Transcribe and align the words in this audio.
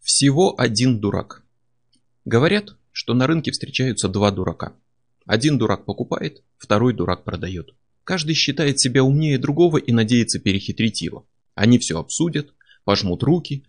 Всего 0.00 0.54
один 0.58 1.00
дурак. 1.00 1.44
Говорят, 2.24 2.76
что 2.92 3.14
на 3.14 3.26
рынке 3.26 3.50
встречаются 3.50 4.08
два 4.08 4.30
дурака. 4.30 4.74
Один 5.26 5.58
дурак 5.58 5.84
покупает, 5.84 6.42
второй 6.56 6.94
дурак 6.94 7.24
продает. 7.24 7.74
Каждый 8.04 8.34
считает 8.34 8.80
себя 8.80 9.04
умнее 9.04 9.38
другого 9.38 9.76
и 9.76 9.92
надеется 9.92 10.38
перехитрить 10.38 11.02
его. 11.02 11.26
Они 11.54 11.78
все 11.78 11.98
обсудят, 11.98 12.54
пожмут 12.84 13.22
руки 13.22 13.64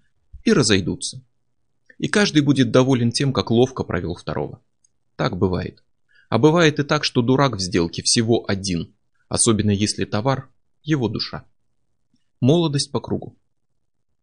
и 0.45 0.53
разойдутся. 0.53 1.21
И 1.97 2.07
каждый 2.07 2.41
будет 2.41 2.71
доволен 2.71 3.11
тем, 3.11 3.33
как 3.33 3.51
ловко 3.51 3.83
провел 3.83 4.15
второго. 4.15 4.61
Так 5.17 5.37
бывает. 5.37 5.83
А 6.29 6.37
бывает 6.37 6.79
и 6.79 6.83
так, 6.83 7.03
что 7.03 7.21
дурак 7.21 7.57
в 7.57 7.59
сделке 7.59 8.01
всего 8.03 8.45
один, 8.47 8.93
особенно 9.27 9.71
если 9.71 10.05
товар– 10.05 10.49
его 10.83 11.09
душа. 11.09 11.43
Молодость 12.39 12.91
по 12.91 13.01
кругу. 13.01 13.35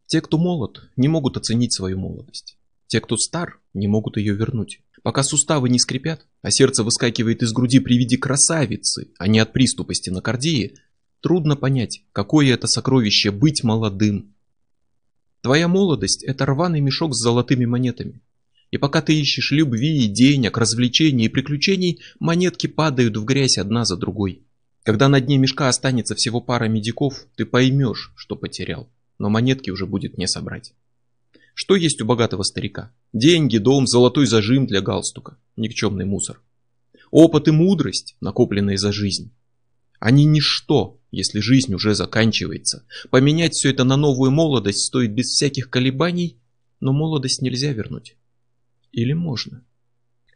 Те, 0.07 0.21
кто 0.21 0.39
молод, 0.39 0.89
не 0.97 1.09
могут 1.09 1.37
оценить 1.37 1.73
свою 1.73 1.99
молодость. 1.99 2.57
Те, 2.87 3.01
кто 3.01 3.17
стар, 3.17 3.59
не 3.75 3.89
могут 3.89 4.17
ее 4.17 4.35
вернуть. 4.35 4.81
Пока 5.03 5.25
суставы 5.25 5.69
не 5.69 5.81
скрипят, 5.81 6.27
а 6.43 6.51
сердце 6.53 6.85
выскакивает 6.85 7.43
из 7.43 7.53
груди 7.53 7.81
при 7.81 7.99
виде 7.99 8.17
красавицы, 8.17 9.09
а 9.19 9.27
не 9.27 9.41
от 9.41 9.53
приступа 9.53 9.95
стенокардии, 9.95 10.77
трудно 11.21 11.57
понять, 11.57 12.03
какое 12.13 12.55
это 12.55 12.69
сокровище 12.69 13.33
быть 13.33 13.65
молодым. 13.65 14.33
Твоя 15.41 15.67
молодость– 15.67 16.23
это 16.25 16.47
рваный 16.47 16.81
мешок 16.81 17.15
с 17.15 17.21
золотыми 17.21 17.65
монетами. 17.65 18.21
И 18.71 18.79
пока 18.79 19.03
ты 19.03 19.19
ищешь 19.19 19.53
любви, 19.53 20.07
денег, 20.07 20.57
развлечений 20.57 21.27
и 21.27 21.29
приключений, 21.29 22.01
монетки 22.21 22.69
падают 22.69 23.17
в 23.17 23.25
грязь 23.25 23.59
одна 23.59 23.85
за 23.85 23.97
другой. 23.97 24.43
Когда 24.85 25.09
на 25.09 25.21
дне 25.21 25.39
мешка 25.39 25.69
останется 25.69 26.15
всего 26.15 26.41
пара 26.41 26.67
медиков, 26.67 27.27
ты 27.37 27.45
поймешь, 27.45 28.13
что 28.17 28.37
потерял 28.37 28.89
но 29.19 29.29
монетки 29.29 29.71
уже 29.71 29.87
будет 29.87 30.19
не 30.19 30.27
собрать. 30.27 30.75
Что 31.55 31.75
есть 31.75 32.03
у 32.03 32.05
богатого 32.05 32.43
старика? 32.43 32.93
Деньги, 33.13 33.59
дом, 33.59 33.87
золотой 33.87 34.27
зажим 34.27 34.67
для 34.67 34.83
галстука. 34.83 35.39
Никчемный 35.57 36.05
мусор. 36.05 36.43
Опыт 37.11 37.49
и 37.49 37.51
мудрость, 37.51 38.17
накопленные 38.21 38.77
за 38.77 38.93
жизнь. 38.93 39.33
Они 39.99 40.25
ничто, 40.27 41.01
если 41.11 41.41
жизнь 41.41 41.73
уже 41.73 41.95
заканчивается. 41.95 42.85
Поменять 43.11 43.55
все 43.55 43.71
это 43.71 43.85
на 43.85 43.97
новую 43.97 44.31
молодость 44.31 44.85
стоит 44.85 45.13
без 45.13 45.29
всяких 45.29 45.71
колебаний, 45.71 46.39
но 46.81 46.93
молодость 46.93 47.41
нельзя 47.41 47.73
вернуть. 47.73 48.17
Или 48.93 49.15
можно? 49.15 49.65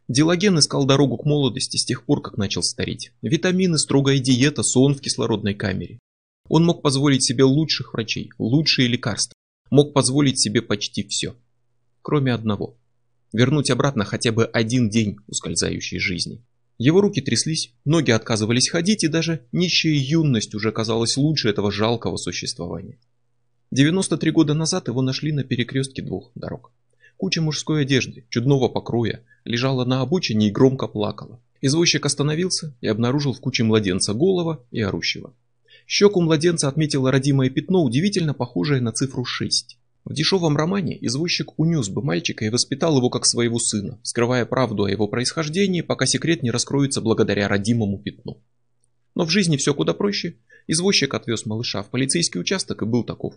Дилаген 0.07 0.57
искал 0.59 0.85
дорогу 0.85 1.17
к 1.17 1.25
молодости 1.25 1.77
с 1.77 1.85
тех 1.85 2.03
пор, 2.03 2.21
как 2.21 2.37
начал 2.37 2.63
стареть. 2.63 3.11
Витамины, 3.21 3.77
строгая 3.77 4.19
диета, 4.19 4.63
сон 4.63 4.95
в 4.95 5.01
кислородной 5.01 5.53
камере. 5.53 5.99
Он 6.53 6.65
мог 6.65 6.81
позволить 6.81 7.23
себе 7.23 7.45
лучших 7.45 7.93
врачей, 7.93 8.29
лучшие 8.37 8.89
лекарства. 8.89 9.33
Мог 9.69 9.93
позволить 9.93 10.37
себе 10.37 10.61
почти 10.61 11.07
все. 11.07 11.33
Кроме 12.01 12.33
одного. 12.33 12.77
Вернуть 13.31 13.69
обратно 13.69 14.03
хотя 14.03 14.33
бы 14.33 14.43
один 14.43 14.89
день 14.89 15.15
ускользающей 15.27 15.97
жизни. 15.97 16.43
Его 16.77 16.99
руки 16.99 17.21
тряслись, 17.21 17.71
ноги 17.85 18.11
отказывались 18.11 18.67
ходить, 18.67 19.05
и 19.05 19.07
даже 19.07 19.45
нищая 19.53 19.93
юность 19.93 20.53
уже 20.53 20.73
казалась 20.73 21.15
лучше 21.15 21.47
этого 21.47 21.71
жалкого 21.71 22.17
существования. 22.17 22.99
93 23.71 24.31
года 24.31 24.53
назад 24.53 24.89
его 24.89 25.01
нашли 25.01 25.31
на 25.31 25.45
перекрестке 25.45 26.01
двух 26.01 26.33
дорог. 26.35 26.73
Куча 27.15 27.41
мужской 27.41 27.83
одежды, 27.83 28.25
чудного 28.27 28.67
покроя, 28.67 29.23
лежала 29.45 29.85
на 29.85 30.01
обочине 30.01 30.49
и 30.49 30.51
громко 30.51 30.89
плакала. 30.89 31.39
Извозчик 31.61 32.05
остановился 32.05 32.75
и 32.81 32.87
обнаружил 32.87 33.31
в 33.31 33.39
куче 33.39 33.63
младенца 33.63 34.13
голова 34.13 34.59
и 34.71 34.81
орущего. 34.81 35.33
Щеку 35.93 36.21
младенца 36.21 36.69
отметило 36.69 37.11
родимое 37.11 37.49
пятно, 37.49 37.83
удивительно 37.83 38.33
похожее 38.33 38.79
на 38.79 38.93
цифру 38.93 39.25
6. 39.25 39.77
В 40.05 40.13
дешевом 40.13 40.55
романе 40.55 40.97
извозчик 41.05 41.59
унес 41.59 41.89
бы 41.89 42.01
мальчика 42.01 42.45
и 42.45 42.49
воспитал 42.49 42.95
его 42.95 43.09
как 43.09 43.25
своего 43.25 43.59
сына, 43.59 43.99
скрывая 44.01 44.45
правду 44.45 44.85
о 44.85 44.89
его 44.89 45.09
происхождении, 45.09 45.81
пока 45.81 46.05
секрет 46.05 46.43
не 46.43 46.49
раскроется 46.49 47.01
благодаря 47.01 47.49
родимому 47.49 47.99
пятну. 47.99 48.41
Но 49.15 49.25
в 49.25 49.29
жизни 49.29 49.57
все 49.57 49.73
куда 49.73 49.93
проще. 49.93 50.37
Извозчик 50.65 51.13
отвез 51.13 51.45
малыша 51.45 51.83
в 51.83 51.89
полицейский 51.89 52.39
участок 52.39 52.83
и 52.83 52.85
был 52.85 53.03
таков. 53.03 53.35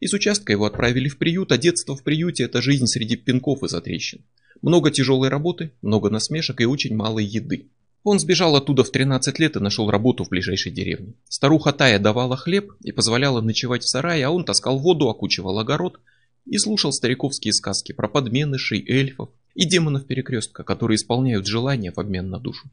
Из 0.00 0.14
участка 0.14 0.50
его 0.50 0.64
отправили 0.64 1.10
в 1.10 1.18
приют, 1.18 1.52
а 1.52 1.58
детство 1.58 1.94
в 1.94 2.02
приюте– 2.02 2.44
это 2.44 2.62
жизнь 2.62 2.86
среди 2.86 3.16
пинков 3.16 3.62
и 3.64 3.68
затрещин. 3.68 4.24
Много 4.62 4.90
тяжелой 4.90 5.28
работы, 5.28 5.72
много 5.82 6.08
насмешек 6.08 6.62
и 6.62 6.64
очень 6.64 6.96
мало 6.96 7.18
еды. 7.18 7.68
Он 8.04 8.18
сбежал 8.18 8.56
оттуда 8.56 8.82
в 8.82 8.90
13 8.90 9.38
лет 9.38 9.56
и 9.56 9.60
нашел 9.60 9.88
работу 9.88 10.24
в 10.24 10.28
ближайшей 10.28 10.72
деревне. 10.72 11.14
Старуха 11.28 11.72
Тая 11.72 11.98
давала 11.98 12.36
хлеб 12.36 12.72
и 12.80 12.90
позволяла 12.90 13.40
ночевать 13.40 13.84
в 13.84 13.88
сарае, 13.88 14.26
а 14.26 14.30
он 14.30 14.44
таскал 14.44 14.78
воду, 14.78 15.08
окучивал 15.08 15.58
огород 15.58 16.00
и 16.44 16.58
слушал 16.58 16.92
стариковские 16.92 17.52
сказки 17.52 17.92
про 17.92 18.08
подменышей, 18.08 18.84
эльфов 18.86 19.30
и 19.54 19.64
демонов 19.64 20.06
перекрестка, 20.06 20.64
которые 20.64 20.96
исполняют 20.96 21.46
желания 21.46 21.92
в 21.92 21.98
обмен 21.98 22.28
на 22.28 22.40
душу. 22.40 22.68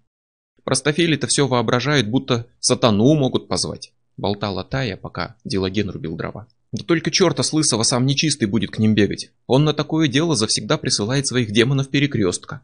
Простофели-то 0.63 1.27
все 1.27 1.47
воображают, 1.47 2.07
будто 2.07 2.47
сатану 2.59 3.13
могут 3.13 3.47
позвать, 3.47 3.93
болтала 4.17 4.63
Тая, 4.63 4.97
пока 4.97 5.35
Дилаген 5.43 5.89
рубил 5.91 6.15
дрова. 6.15 6.47
Да 6.71 6.83
только 6.83 7.11
черта 7.11 7.43
с 7.43 7.53
лысого 7.53 7.83
сам 7.83 8.05
нечистый 8.05 8.47
будет 8.47 8.71
к 8.71 8.79
ним 8.79 8.93
бегать. 8.93 9.31
Он 9.47 9.63
на 9.63 9.73
такое 9.73 10.07
дело 10.07 10.35
завсегда 10.35 10.77
присылает 10.77 11.27
своих 11.27 11.51
демонов 11.51 11.89
перекрестка. 11.89 12.61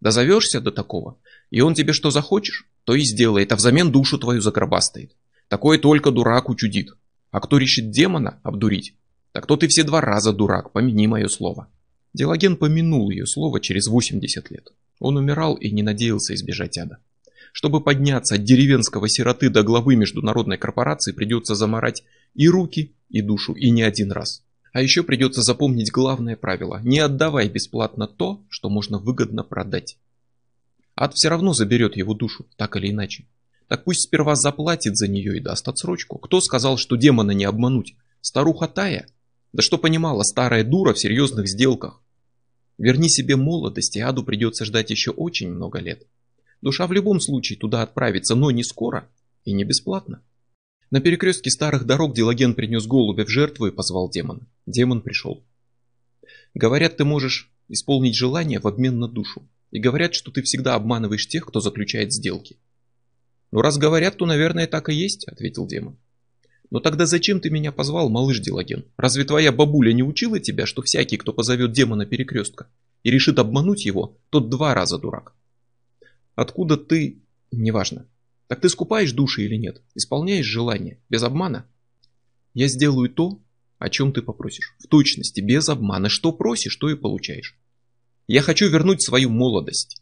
Дозовешься 0.00 0.60
до 0.60 0.70
такого, 0.70 1.18
и 1.50 1.60
он 1.60 1.74
тебе 1.74 1.92
что 1.92 2.10
захочешь, 2.10 2.66
то 2.84 2.94
и 2.94 3.02
сделает, 3.02 3.52
а 3.52 3.56
взамен 3.56 3.90
душу 3.90 4.18
твою 4.18 4.40
загробастает. 4.40 5.16
Такое 5.48 5.78
только 5.78 6.10
дурак 6.10 6.48
учудит. 6.48 6.90
А 7.30 7.40
кто 7.40 7.58
решит 7.58 7.90
демона 7.90 8.40
обдурить, 8.42 8.94
так 9.32 9.46
то 9.46 9.56
ты 9.56 9.68
все 9.68 9.84
два 9.84 10.00
раза 10.00 10.32
дурак, 10.32 10.72
помяни 10.72 11.06
мое 11.06 11.28
слово. 11.28 11.68
Дилаген 12.12 12.56
помянул 12.56 13.10
ее 13.10 13.26
слово 13.26 13.60
через 13.60 13.86
80 13.86 14.50
лет. 14.50 14.72
Он 14.98 15.16
умирал 15.16 15.54
и 15.54 15.70
не 15.70 15.82
надеялся 15.82 16.34
избежать 16.34 16.76
ада. 16.78 16.98
Чтобы 17.52 17.80
подняться 17.80 18.36
от 18.36 18.44
деревенского 18.44 19.08
сироты 19.08 19.48
до 19.48 19.62
главы 19.62 19.96
международной 19.96 20.56
корпорации, 20.56 21.12
придется 21.12 21.54
заморать 21.54 22.04
и 22.34 22.48
руки, 22.48 22.94
и 23.08 23.22
душу, 23.22 23.54
и 23.54 23.70
не 23.70 23.82
один 23.82 24.12
раз. 24.12 24.44
А 24.72 24.82
еще 24.82 25.02
придется 25.02 25.42
запомнить 25.42 25.90
главное 25.90 26.36
правило– 26.36 26.80
не 26.84 27.00
отдавай 27.00 27.48
бесплатно 27.48 28.06
то, 28.06 28.40
что 28.48 28.70
можно 28.70 28.98
выгодно 28.98 29.42
продать. 29.42 29.96
Ад 31.00 31.14
все 31.14 31.30
равно 31.30 31.54
заберет 31.54 31.96
его 31.96 32.12
душу, 32.12 32.46
так 32.56 32.76
или 32.76 32.90
иначе. 32.90 33.24
Так 33.68 33.84
пусть 33.84 34.02
сперва 34.02 34.36
заплатит 34.36 34.98
за 34.98 35.08
нее 35.08 35.38
и 35.38 35.40
даст 35.40 35.66
отсрочку. 35.66 36.18
Кто 36.18 36.42
сказал, 36.42 36.76
что 36.76 36.96
демона 36.96 37.30
не 37.30 37.46
обмануть? 37.46 37.94
Старуха 38.20 38.68
Тая? 38.68 39.06
Да 39.54 39.62
что 39.62 39.78
понимала 39.78 40.24
старая 40.24 40.62
дура 40.62 40.92
в 40.92 40.98
серьезных 40.98 41.48
сделках? 41.48 42.02
Верни 42.76 43.08
себе 43.08 43.36
молодость, 43.36 43.96
и 43.96 44.00
аду 44.00 44.22
придется 44.24 44.66
ждать 44.66 44.90
еще 44.90 45.10
очень 45.10 45.48
много 45.48 45.78
лет. 45.78 46.06
Душа 46.60 46.86
в 46.86 46.92
любом 46.92 47.18
случае 47.20 47.58
туда 47.58 47.80
отправится, 47.80 48.34
но 48.34 48.50
не 48.50 48.62
скоро 48.62 49.08
и 49.46 49.54
не 49.54 49.64
бесплатно. 49.64 50.22
На 50.90 51.00
перекрестке 51.00 51.48
старых 51.48 51.86
дорог 51.86 52.14
Дилаген 52.14 52.52
принес 52.52 52.86
голубя 52.86 53.24
в 53.24 53.30
жертву 53.30 53.68
и 53.68 53.70
позвал 53.70 54.10
демона. 54.10 54.46
Демон 54.66 55.00
пришел. 55.00 55.42
Говорят, 56.52 56.98
ты 56.98 57.04
можешь 57.04 57.50
исполнить 57.68 58.16
желание 58.16 58.60
в 58.60 58.68
обмен 58.68 58.98
на 58.98 59.08
душу. 59.08 59.48
И 59.70 59.78
говорят, 59.78 60.14
что 60.14 60.30
ты 60.30 60.42
всегда 60.42 60.74
обманываешь 60.74 61.28
тех, 61.28 61.46
кто 61.46 61.60
заключает 61.60 62.12
сделки. 62.12 62.58
Ну 63.52 63.60
раз 63.62 63.78
говорят, 63.78 64.16
то, 64.16 64.26
наверное, 64.26 64.66
так 64.66 64.88
и 64.88 64.94
есть, 64.94 65.26
ответил 65.26 65.66
демон. 65.66 65.96
Но 66.70 66.78
тогда 66.78 67.04
зачем 67.06 67.40
ты 67.40 67.50
меня 67.50 67.72
позвал, 67.72 68.08
малыш 68.08 68.40
Дилаген? 68.40 68.84
Разве 68.96 69.24
твоя 69.24 69.50
бабуля 69.50 69.92
не 69.92 70.04
учила 70.04 70.38
тебя, 70.38 70.66
что 70.66 70.82
всякий, 70.82 71.16
кто 71.16 71.32
позовет 71.32 71.72
демона 71.72 72.06
перекрестка 72.06 72.68
и 73.02 73.10
решит 73.10 73.38
обмануть 73.38 73.84
его, 73.84 74.16
тот 74.30 74.50
два 74.50 74.74
раза 74.74 74.98
дурак? 74.98 75.34
Откуда 76.34 76.76
ты... 76.76 77.22
Неважно. 77.52 78.06
Так 78.46 78.60
ты 78.60 78.68
скупаешь 78.68 79.12
души 79.12 79.42
или 79.42 79.56
нет? 79.56 79.82
Исполняешь 79.96 80.46
желание? 80.46 80.98
Без 81.08 81.24
обмана? 81.24 81.66
Я 82.54 82.68
сделаю 82.68 83.10
то, 83.10 83.40
о 83.78 83.90
чем 83.90 84.12
ты 84.12 84.22
попросишь. 84.22 84.76
В 84.78 84.86
точности, 84.86 85.40
без 85.40 85.68
обмана. 85.68 86.08
Что 86.08 86.32
просишь, 86.32 86.76
то 86.76 86.88
и 86.88 86.94
получаешь. 86.94 87.58
Я 88.32 88.42
хочу 88.42 88.68
вернуть 88.68 89.02
свою 89.02 89.28
молодость. 89.28 90.00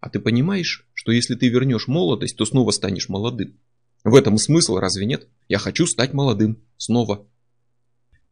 А 0.00 0.10
ты 0.10 0.18
понимаешь, 0.18 0.88
что 0.92 1.12
если 1.12 1.36
ты 1.36 1.48
вернешь 1.48 1.86
молодость, 1.86 2.36
то 2.36 2.44
снова 2.44 2.72
станешь 2.72 3.08
молодым? 3.08 3.60
В 4.02 4.16
этом 4.16 4.38
смысл, 4.38 4.78
разве 4.78 5.06
нет? 5.06 5.28
Я 5.48 5.58
хочу 5.58 5.86
стать 5.86 6.12
молодым. 6.12 6.60
Снова. 6.78 7.28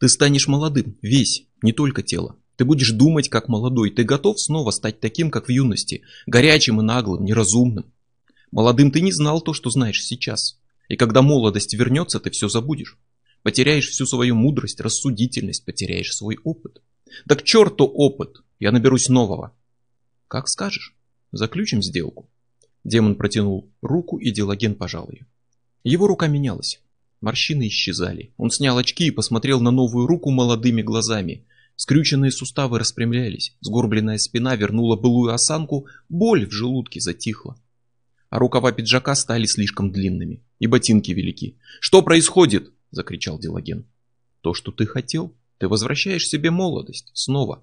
Ты 0.00 0.08
станешь 0.08 0.49
молодым, 0.49 0.99
весь, 1.03 1.47
не 1.62 1.73
только 1.73 2.03
тело. 2.03 2.35
Ты 2.56 2.64
будешь 2.64 2.91
думать 2.91 3.29
как 3.29 3.47
молодой. 3.49 3.91
Ты 3.91 4.03
готов 4.03 4.41
снова 4.41 4.73
стать 4.73 4.99
таким, 4.99 5.31
как 5.31 5.47
в 5.47 5.52
юности. 5.52 6.02
Горячим 6.26 6.81
и 6.81 6.82
наглым, 6.82 7.25
неразумным. 7.25 7.93
Молодым 8.50 8.91
ты 8.91 9.02
не 9.02 9.12
знал 9.12 9.41
то, 9.41 9.52
что 9.52 9.70
знаешь 9.70 10.02
сейчас. 10.02 10.59
И 10.88 10.97
когда 10.97 11.23
молодость 11.23 11.75
вернется, 11.75 12.19
ты 12.19 12.31
все 12.31 12.49
забудешь. 12.49 12.99
Потеряешь 13.44 13.88
всю 13.88 14.05
свою 14.05 14.35
мудрость, 14.35 14.81
рассудительность, 14.81 15.64
потеряешь 15.64 16.12
свой 16.12 16.38
опыт. 16.43 16.82
Да 17.25 17.37
к 17.37 17.44
черту 17.44 17.85
опыт, 17.85 18.38
я 18.58 18.73
наберусь 18.73 19.08
нового. 19.08 19.55
Как 20.29 20.49
скажешь, 20.49 20.94
заключим 21.32 21.82
сделку. 21.82 22.29
Демон 22.85 23.17
протянул 23.17 23.69
руку, 23.82 24.17
и 24.17 24.31
Дилаген 24.31 24.75
пожал 24.75 25.08
ее. 25.11 25.26
Его 25.85 26.06
рука 26.06 26.26
менялась. 26.26 26.81
Морщины 27.20 27.69
исчезали. 27.69 28.32
Он 28.37 28.50
снял 28.50 28.79
очки 28.79 29.06
и 29.06 29.11
посмотрел 29.11 29.61
на 29.61 29.70
новую 29.70 30.06
руку 30.06 30.31
молодыми 30.31 30.82
глазами. 30.82 31.44
Скрюченные 31.76 32.31
суставы 32.31 32.79
распрямлялись, 32.79 33.55
сгорбленная 33.61 34.19
спина 34.19 34.56
вернула 34.56 34.97
былую 34.97 35.32
осанку, 35.32 35.87
боль 36.09 36.47
в 36.47 36.52
желудке 36.52 37.00
затихла. 37.00 37.56
А 38.31 38.38
рукава 38.38 38.73
пиджака 38.73 39.14
стали 39.14 39.44
слишком 39.44 39.93
длинными, 39.93 40.43
и 40.59 40.67
ботинки 40.67 41.11
велики. 41.12 41.59
«Что 41.81 42.02
происходит?»– 42.02 42.73
закричал 42.91 43.38
Дилаген. 43.38 43.85
«То, 44.41 44.55
что 44.55 44.73
ты 44.73 44.87
хотел. 44.87 45.35
Ты 45.59 45.69
возвращаешь 45.69 46.26
себе 46.26 46.50
молодость. 46.50 47.11
Снова. 47.14 47.62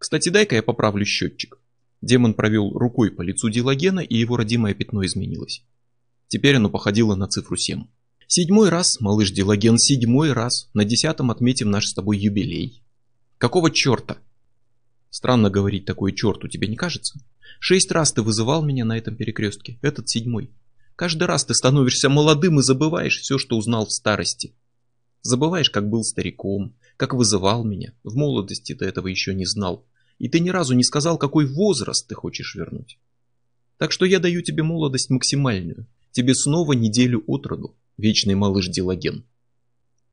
Кстати, 0.00 0.30
дай-ка 0.30 0.56
я 0.56 0.62
поправлю 0.62 1.04
счетчик». 1.04 1.58
Демон 2.00 2.32
провел 2.32 2.72
рукой 2.72 3.10
по 3.10 3.20
лицу 3.20 3.50
Дилагена, 3.50 4.00
и 4.00 4.16
его 4.16 4.38
родимое 4.38 4.72
пятно 4.72 5.04
изменилось. 5.04 5.62
Теперь 6.26 6.56
оно 6.56 6.70
походило 6.70 7.14
на 7.14 7.28
цифру 7.28 7.56
7. 7.56 7.84
Седьмой 8.26 8.70
раз, 8.70 8.98
малыш 9.00 9.30
Дилаген, 9.30 9.76
седьмой 9.76 10.32
раз. 10.32 10.70
На 10.72 10.86
десятом 10.86 11.30
отметим 11.30 11.70
наш 11.70 11.86
с 11.86 11.92
тобой 11.92 12.16
юбилей. 12.16 12.82
Какого 13.36 13.70
черта? 13.70 14.16
Странно 15.10 15.50
говорить 15.50 15.84
такое 15.84 16.12
черту, 16.12 16.48
тебе 16.48 16.66
не 16.66 16.76
кажется? 16.76 17.20
Шесть 17.58 17.92
раз 17.92 18.12
ты 18.14 18.22
вызывал 18.22 18.64
меня 18.64 18.86
на 18.86 18.96
этом 18.96 19.16
перекрестке, 19.16 19.78
этот 19.82 20.08
седьмой. 20.08 20.50
Каждый 20.96 21.24
раз 21.24 21.44
ты 21.44 21.52
становишься 21.52 22.08
молодым 22.08 22.60
и 22.60 22.62
забываешь 22.62 23.18
все, 23.18 23.36
что 23.36 23.58
узнал 23.58 23.84
в 23.84 23.92
старости. 23.92 24.54
Забываешь, 25.22 25.70
как 25.70 25.88
был 25.88 26.02
стариком, 26.02 26.74
как 26.96 27.14
вызывал 27.14 27.64
меня. 27.64 27.92
В 28.04 28.16
молодости 28.16 28.74
ты 28.74 28.84
этого 28.84 29.08
еще 29.08 29.34
не 29.34 29.44
знал. 29.46 29.84
И 30.18 30.28
ты 30.28 30.40
ни 30.40 30.50
разу 30.50 30.74
не 30.74 30.84
сказал, 30.84 31.18
какой 31.18 31.46
возраст 31.46 32.06
ты 32.06 32.14
хочешь 32.14 32.54
вернуть. 32.54 32.98
Так 33.78 33.92
что 33.92 34.04
я 34.04 34.18
даю 34.18 34.42
тебе 34.42 34.62
молодость 34.62 35.10
максимальную. 35.10 35.86
Тебе 36.12 36.34
снова 36.34 36.72
неделю 36.72 37.22
от 37.26 37.46
роду, 37.46 37.74
вечный 37.96 38.34
малыш 38.34 38.68
Дилаген. 38.68 39.24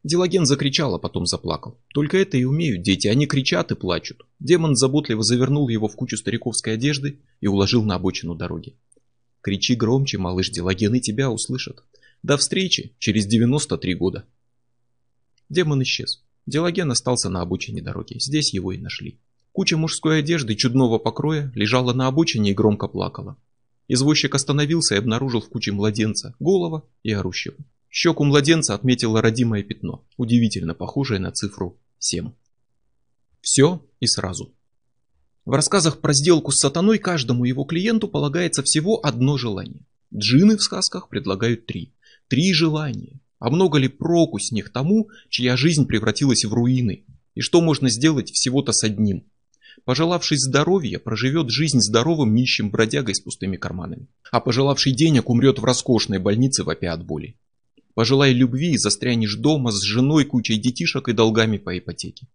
Дилаген 0.04 0.46
закричал, 0.46 0.96
а 0.96 1.00
потом 1.00 1.26
заплакал. 1.26 1.78
Только 1.94 2.18
это 2.18 2.38
и 2.38 2.46
умеют 2.46 2.84
дети, 2.84 3.08
они 3.08 3.26
кричат 3.26 3.72
и 3.72 3.76
плачут. 3.76 4.26
Демон 4.40 4.76
заботливо 4.76 5.24
завернул 5.24 5.68
его 5.68 5.88
в 5.88 5.96
кучу 5.96 6.16
стариковской 6.16 6.76
одежды 6.76 7.20
и 7.42 7.48
уложил 7.48 7.84
на 7.84 7.96
обочину 7.96 8.36
дороги. 8.36 8.76
Кричи 9.42 9.76
громче, 9.76 10.18
малыш 10.18 10.50
Дилаген, 10.50 10.96
и 10.96 11.02
тебя 11.02 11.30
услышат. 11.30 11.84
До 12.24 12.38
встречи 12.38 12.94
через 13.00 13.26
93 13.26 13.96
года. 13.96 14.26
Демон 15.50 15.84
исчез. 15.84 16.24
Дилаген 16.46 16.92
остался 16.92 17.30
на 17.30 17.42
обочине 17.42 17.82
дороги. 17.82 18.18
Здесь 18.20 18.54
его 18.54 18.72
и 18.72 18.78
нашли. 18.78 19.20
Куча 19.52 19.78
мужской 19.78 20.20
одежды 20.20 20.56
чудного 20.56 20.98
покроя 20.98 21.52
лежала 21.56 21.94
на 21.94 22.08
обочине 22.08 22.52
и 22.52 22.54
громко 22.54 22.88
плакала. 22.88 23.38
Извозчик 23.88 24.36
остановился 24.36 24.96
и 24.96 24.98
обнаружил 24.98 25.42
в 25.42 25.50
куче 25.50 25.72
младенца, 25.72 26.36
голова 26.40 26.84
и 27.04 27.12
орущего. 27.12 27.56
Щеку 27.90 28.24
младенца 28.26 28.76
отметило 28.76 29.22
родимое 29.22 29.64
пятно, 29.64 30.06
удивительно 30.18 30.74
похожее 30.74 31.20
на 31.20 31.32
цифру 31.32 31.80
7. 32.00 32.32
Все 33.42 33.82
и 34.00 34.08
сразу. 34.08 34.54
В 35.46 35.52
рассказах 35.52 36.02
про 36.02 36.14
сделку 36.14 36.52
с 36.52 36.60
сатаной 36.60 37.00
каждому 37.00 37.46
его 37.46 37.64
клиенту 37.64 38.10
полагается 38.10 38.62
всего 38.64 39.00
одно 39.04 39.38
желание. 39.38 39.86
Джины 40.14 40.58
в 40.58 40.62
сказках 40.62 41.08
предлагают 41.08 41.66
три. 41.66 41.94
Три 42.28 42.54
желания. 42.54 43.22
А 43.40 43.50
много 43.50 43.78
ли 43.78 43.88
проку 43.88 44.40
с 44.40 44.52
них 44.52 44.72
тому, 44.72 45.10
чья 45.30 45.56
жизнь 45.58 45.86
превратилась 45.86 46.46
в 46.46 46.54
руины? 46.54 47.06
И 47.36 47.42
что 47.42 47.62
можно 47.62 47.90
сделать 47.90 48.32
всего-то 48.32 48.72
с 48.72 48.84
одним? 48.84 49.24
Пожелавший 49.86 50.38
здоровья, 50.38 50.98
проживет 50.98 51.50
жизнь 51.50 51.80
здоровым 51.80 52.34
нищим 52.34 52.72
бродягой 52.72 53.14
с 53.14 53.20
пустыми 53.20 53.58
карманами. 53.58 54.08
А 54.32 54.40
пожелавший 54.40 54.92
денег 54.92 55.30
умрет 55.30 55.60
в 55.60 55.64
роскошной 55.64 56.18
больнице 56.18 56.64
вопя 56.64 56.94
от 56.94 57.06
боли. 57.06 57.36
Пожелай 57.94 58.34
любви 58.34 58.72
и 58.74 58.78
застрянешь 58.78 59.36
дома 59.36 59.72
с 59.72 59.82
женой, 59.82 60.26
кучей 60.26 60.58
детишек 60.58 61.10
и 61.10 61.14
долгами 61.14 61.58
по 61.58 61.78
ипотеке. 61.78 62.28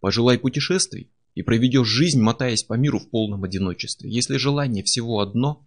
Пожелай 0.00 0.38
путешествий 0.38 1.10
и 1.34 1.42
проведешь 1.42 1.88
жизнь, 1.88 2.20
мотаясь 2.20 2.62
по 2.62 2.74
миру 2.74 2.98
в 2.98 3.10
полном 3.10 3.44
одиночестве. 3.44 4.10
Если 4.10 4.36
желание 4.36 4.82
всего 4.82 5.20
одно 5.20 5.66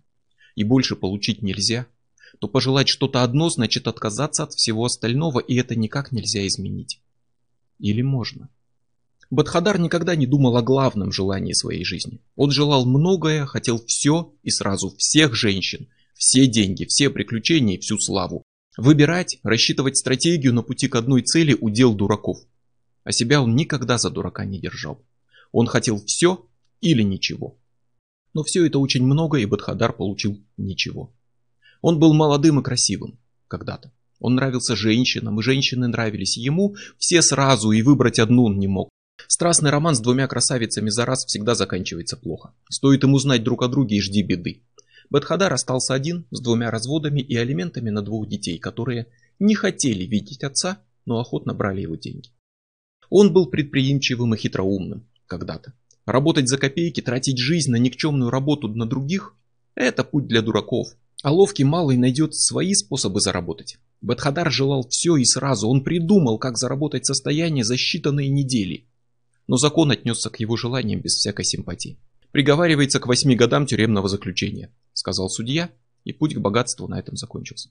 и 0.56 0.64
больше 0.64 0.96
получить 0.96 1.42
нельзя, 1.42 1.88
то 2.40 2.48
пожелать 2.48 2.88
что-то 2.88 3.24
одно 3.24 3.50
значит 3.50 3.88
отказаться 3.88 4.44
от 4.44 4.54
всего 4.54 4.86
остального, 4.86 5.40
и 5.40 5.56
это 5.56 5.76
никак 5.76 6.12
нельзя 6.12 6.46
изменить. 6.48 7.02
Или 7.80 8.02
можно? 8.02 8.50
Бадхадар 9.30 9.80
никогда 9.80 10.16
не 10.16 10.28
думал 10.28 10.58
о 10.58 10.62
главном 10.62 11.12
желании 11.12 11.54
своей 11.54 11.86
жизни. 11.86 12.20
Он 12.36 12.52
желал 12.52 12.86
многое, 12.86 13.46
хотел 13.46 13.84
все 13.86 14.34
и 14.44 14.50
сразу 14.50 14.94
всех 14.98 15.36
женщин, 15.36 15.88
все 16.14 16.48
деньги, 16.48 16.86
все 16.86 17.10
приключения 17.10 17.78
и 17.78 17.80
всю 17.80 17.98
славу. 17.98 18.44
Выбирать, 18.78 19.40
рассчитывать 19.44 19.98
стратегию 19.98 20.54
на 20.54 20.64
пути 20.64 20.88
к 20.88 20.96
одной 20.96 21.24
цели– 21.24 21.56
удел 21.62 21.94
дураков. 21.94 22.40
А 23.04 23.12
себя 23.12 23.42
он 23.42 23.56
никогда 23.56 23.98
за 23.98 24.10
дурака 24.10 24.46
не 24.46 24.60
держал. 24.60 25.02
Он 25.52 25.66
хотел 25.66 26.04
все 26.06 26.46
или 26.82 27.02
ничего. 27.02 27.58
Но 28.34 28.44
все 28.44 28.66
это 28.66 28.80
очень 28.80 29.04
много, 29.04 29.38
и 29.38 29.46
Бадхадар 29.46 29.94
получил 29.94 30.42
ничего. 30.58 31.14
Он 31.81 32.00
был 32.00 32.13
молодым 32.13 32.60
и 32.60 32.63
красивым 32.63 33.19
когда-то. 33.48 33.92
Он 34.19 34.36
нравился 34.36 34.75
женщинам, 34.75 35.39
и 35.39 35.44
женщины 35.44 35.88
нравились 35.88 36.38
ему, 36.38 36.75
все 36.98 37.22
сразу, 37.22 37.72
и 37.72 37.81
выбрать 37.81 38.19
одну 38.19 38.45
он 38.45 38.60
не 38.60 38.68
мог. 38.68 38.89
Страстный 39.28 39.72
роман 39.72 39.95
с 39.95 40.00
двумя 40.00 40.28
красавицами 40.28 40.89
за 40.89 41.06
раз 41.06 41.25
всегда 41.25 41.56
заканчивается 41.56 42.18
плохо. 42.18 42.54
Стоит 42.69 43.04
им 43.04 43.13
узнать 43.13 43.44
друг 43.44 43.63
о 43.63 43.68
друге 43.68 43.98
и 43.98 44.01
жди 44.01 44.22
беды. 44.22 44.62
Бетхадар 45.10 45.51
остался 45.51 45.94
один 45.94 46.25
с 46.31 46.39
двумя 46.39 46.72
разводами 46.72 47.19
и 47.19 47.36
алиментами 47.36 47.89
на 47.89 48.01
двух 48.01 48.27
детей, 48.27 48.57
которые 48.60 49.07
не 49.39 49.56
хотели 49.56 50.06
видеть 50.06 50.44
отца, 50.44 50.80
но 51.06 51.19
охотно 51.19 51.54
брали 51.54 51.81
его 51.81 51.95
деньги. 51.95 52.30
Он 53.10 53.34
был 53.34 53.48
предприимчивым 53.48 54.36
и 54.36 54.38
хитроумным 54.38 55.06
когда-то. 55.27 55.74
Работать 56.06 56.48
за 56.48 56.57
копейки, 56.57 57.01
тратить 57.01 57.38
жизнь 57.38 57.72
на 57.72 57.75
никчемную 57.75 58.30
работу 58.30 58.68
на 58.69 58.86
других– 58.86 59.36
это 59.75 60.04
путь 60.04 60.27
для 60.27 60.42
дураков. 60.42 60.89
А 61.24 61.32
ловкий 61.32 61.64
малый 61.64 61.98
найдет 61.98 62.36
свои 62.36 62.74
способы 62.74 63.22
заработать. 63.22 63.78
Бетхадар 64.02 64.52
желал 64.52 64.88
все 64.90 65.16
и 65.18 65.26
сразу. 65.26 65.70
Он 65.70 65.84
придумал, 65.84 66.40
как 66.40 66.58
заработать 66.58 67.06
состояние 67.06 67.64
за 67.64 67.76
считанные 67.76 68.28
недели. 68.28 68.88
Но 69.48 69.58
закон 69.58 69.92
отнесся 69.92 70.30
к 70.30 70.40
его 70.40 70.58
желаниям 70.58 71.02
без 71.02 71.14
всякой 71.14 71.46
симпатии. 71.46 72.00
Приговаривается 72.32 73.00
к 73.00 73.08
восьми 73.08 73.36
годам 73.36 73.66
тюремного 73.66 74.08
заключения 74.08 74.72
сказал 75.02 75.30
судья, 75.30 75.72
и 76.04 76.14
путь 76.14 76.36
к 76.36 76.40
богатству 76.40 76.88
на 76.88 77.00
этом 77.00 77.16
закончился. 77.16 77.70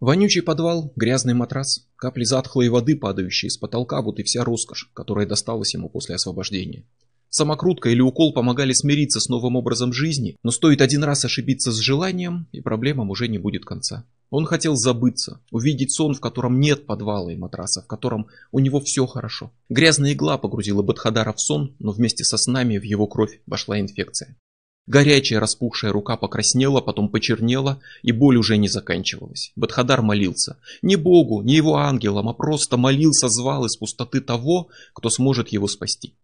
Вонючий 0.00 0.42
подвал, 0.42 0.92
грязный 0.94 1.34
матрас, 1.34 1.88
капли 1.96 2.24
затхлой 2.24 2.68
воды, 2.68 2.96
падающие 2.96 3.50
с 3.50 3.56
потолка, 3.56 4.00
вот 4.00 4.20
и 4.20 4.22
вся 4.22 4.44
роскошь, 4.44 4.90
которая 4.94 5.26
досталась 5.26 5.74
ему 5.74 5.88
после 5.88 6.14
освобождения. 6.14 6.86
Самокрутка 7.30 7.90
или 7.90 8.00
укол 8.00 8.32
помогали 8.32 8.72
смириться 8.72 9.20
с 9.20 9.28
новым 9.28 9.56
образом 9.56 9.92
жизни, 9.92 10.36
но 10.42 10.50
стоит 10.50 10.80
один 10.80 11.04
раз 11.04 11.24
ошибиться 11.24 11.72
с 11.72 11.76
желанием, 11.76 12.48
и 12.52 12.60
проблемам 12.60 13.10
уже 13.10 13.28
не 13.28 13.38
будет 13.38 13.64
конца. 13.64 14.04
Он 14.30 14.44
хотел 14.44 14.76
забыться, 14.76 15.40
увидеть 15.50 15.92
сон, 15.92 16.14
в 16.14 16.20
котором 16.20 16.60
нет 16.60 16.86
подвала 16.86 17.32
и 17.32 17.36
матраса, 17.36 17.82
в 17.82 17.86
котором 17.86 18.28
у 18.52 18.60
него 18.60 18.80
все 18.80 19.06
хорошо. 19.06 19.52
Грязная 19.68 20.12
игла 20.12 20.38
погрузила 20.38 20.82
Бадхадара 20.82 21.32
в 21.32 21.40
сон, 21.40 21.74
но 21.78 21.92
вместе 21.92 22.24
со 22.24 22.36
снами 22.36 22.78
в 22.78 22.82
его 22.82 23.06
кровь 23.06 23.40
вошла 23.46 23.78
инфекция. 23.80 24.36
Горячая 24.86 25.38
распухшая 25.38 25.92
рука 25.92 26.16
покраснела, 26.16 26.80
потом 26.80 27.10
почернела, 27.10 27.78
и 28.02 28.10
боль 28.10 28.38
уже 28.38 28.56
не 28.56 28.68
заканчивалась. 28.68 29.52
Бадхадар 29.54 30.00
молился. 30.00 30.56
Не 30.80 30.96
Богу, 30.96 31.42
не 31.42 31.56
его 31.56 31.76
ангелам, 31.76 32.26
а 32.30 32.32
просто 32.32 32.78
молился, 32.78 33.28
звал 33.28 33.66
из 33.66 33.76
пустоты 33.76 34.22
того, 34.22 34.68
кто 34.94 35.10
сможет 35.10 35.48
его 35.48 35.68
спасти. 35.68 36.14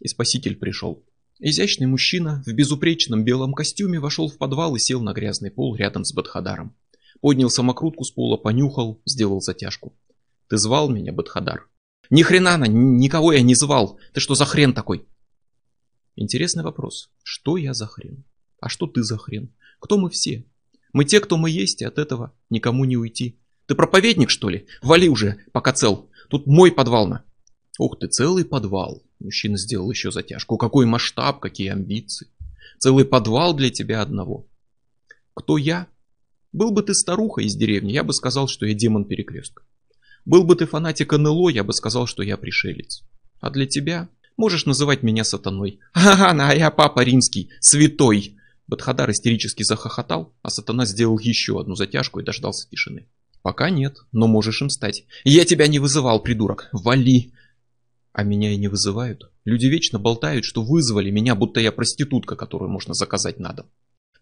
И 0.00 0.08
спаситель 0.08 0.56
пришел. 0.56 1.04
Изящный 1.38 1.86
мужчина 1.86 2.42
в 2.46 2.52
безупречном 2.52 3.24
белом 3.24 3.52
костюме 3.52 4.00
вошел 4.00 4.28
в 4.28 4.38
подвал 4.38 4.76
и 4.76 4.78
сел 4.78 5.02
на 5.02 5.12
грязный 5.12 5.50
пол 5.50 5.76
рядом 5.76 6.04
с 6.04 6.12
Бадхадаром. 6.12 6.74
Поднял 7.20 7.50
самокрутку 7.50 8.04
с 8.04 8.10
пола, 8.10 8.36
понюхал, 8.36 9.00
сделал 9.04 9.40
затяжку. 9.40 9.94
«Ты 10.48 10.58
звал 10.58 10.88
меня, 10.88 11.12
Бадхадар?» 11.12 11.68
«Ни 12.08 12.22
хрена, 12.22 12.56
никого 12.68 13.32
я 13.32 13.42
не 13.42 13.54
звал! 13.54 13.98
Ты 14.12 14.20
что 14.20 14.34
за 14.34 14.44
хрен 14.44 14.72
такой?» 14.72 15.06
Интересный 16.18 16.64
вопрос. 16.64 17.10
Что 17.22 17.58
я 17.58 17.74
за 17.74 17.86
хрен? 17.86 18.24
А 18.58 18.70
что 18.70 18.86
ты 18.86 19.02
за 19.02 19.18
хрен? 19.18 19.52
Кто 19.80 19.98
мы 19.98 20.08
все? 20.08 20.46
Мы 20.94 21.04
те, 21.04 21.20
кто 21.20 21.36
мы 21.36 21.50
есть, 21.50 21.82
и 21.82 21.84
от 21.84 21.98
этого 21.98 22.34
никому 22.48 22.86
не 22.86 22.96
уйти. 22.96 23.38
Ты 23.66 23.74
проповедник, 23.74 24.30
что 24.30 24.48
ли? 24.48 24.66
Вали 24.80 25.10
уже, 25.10 25.44
пока 25.52 25.74
цел. 25.74 26.08
Тут 26.30 26.46
мой 26.46 26.72
подвал 26.72 27.06
на. 27.06 27.24
Ух 27.78 27.98
ты, 27.98 28.06
целый 28.06 28.46
подвал. 28.46 29.02
Мужчина 29.20 29.56
сделал 29.56 29.90
еще 29.90 30.10
затяжку. 30.10 30.58
Какой 30.58 30.86
масштаб, 30.86 31.40
какие 31.40 31.68
амбиции. 31.68 32.28
Целый 32.78 33.04
подвал 33.04 33.54
для 33.54 33.70
тебя 33.70 34.02
одного. 34.02 34.46
Кто 35.34 35.56
я? 35.56 35.86
Был 36.52 36.70
бы 36.70 36.82
ты 36.82 36.94
старуха 36.94 37.42
из 37.42 37.54
деревни, 37.54 37.92
я 37.92 38.04
бы 38.04 38.12
сказал, 38.12 38.48
что 38.48 38.66
я 38.66 38.74
демон 38.74 39.04
перекрестка. 39.04 39.62
Был 40.24 40.44
бы 40.44 40.56
ты 40.56 40.66
фанатик 40.66 41.12
НЛО, 41.12 41.50
я 41.50 41.64
бы 41.64 41.72
сказал, 41.72 42.06
что 42.06 42.22
я 42.22 42.36
пришелец. 42.36 43.02
А 43.40 43.50
для 43.50 43.66
тебя 43.66 44.08
Можешь 44.36 44.66
называть 44.66 45.02
меня 45.02 45.24
сатаной. 45.24 45.80
Ага, 45.94 46.48
а 46.48 46.54
я 46.54 46.70
папа 46.70 47.00
римский, 47.00 47.50
святой. 47.60 48.36
Бадхадар 48.66 49.10
истерически 49.10 49.62
захохотал, 49.62 50.34
а 50.42 50.50
сатана 50.50 50.84
сделал 50.84 51.18
еще 51.18 51.58
одну 51.58 51.74
затяжку 51.74 52.20
и 52.20 52.24
дождался 52.24 52.68
тишины. 52.68 53.06
Пока 53.42 53.70
нет, 53.70 53.98
но 54.12 54.26
можешь 54.26 54.60
им 54.60 54.68
стать. 54.68 55.04
Я 55.24 55.44
тебя 55.44 55.68
не 55.68 55.78
вызывал, 55.78 56.20
придурок. 56.20 56.68
Вали. 56.72 57.32
А 58.16 58.22
меня 58.22 58.50
и 58.50 58.56
не 58.56 58.68
вызывают. 58.68 59.30
Люди 59.44 59.66
вечно 59.66 59.98
болтают, 59.98 60.46
что 60.46 60.62
вызвали 60.62 61.10
меня, 61.10 61.34
будто 61.34 61.60
я 61.60 61.70
проститутка, 61.70 62.34
которую 62.34 62.70
можно 62.70 62.94
заказать 62.94 63.38
на 63.38 63.52
дом. 63.52 63.66